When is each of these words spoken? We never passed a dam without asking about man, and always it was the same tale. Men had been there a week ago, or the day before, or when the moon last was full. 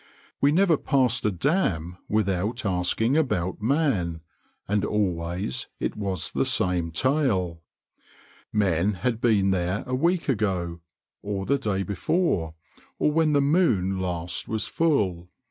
We 0.41 0.51
never 0.51 0.77
passed 0.77 1.27
a 1.27 1.31
dam 1.31 1.99
without 2.09 2.65
asking 2.65 3.15
about 3.17 3.61
man, 3.61 4.21
and 4.67 4.83
always 4.83 5.67
it 5.79 5.95
was 5.95 6.31
the 6.31 6.43
same 6.43 6.89
tale. 6.89 7.61
Men 8.51 8.93
had 8.93 9.21
been 9.21 9.51
there 9.51 9.83
a 9.85 9.93
week 9.93 10.27
ago, 10.27 10.79
or 11.21 11.45
the 11.45 11.59
day 11.59 11.83
before, 11.83 12.55
or 12.97 13.11
when 13.11 13.33
the 13.33 13.41
moon 13.41 13.99
last 13.99 14.47
was 14.47 14.65
full. 14.65 15.29